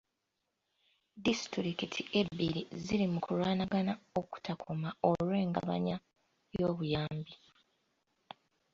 [1.25, 5.97] Disitulikiti ebbiri ziri mu kulwanagana okutakoma olw'engabanya
[6.57, 7.33] y'obuyambi.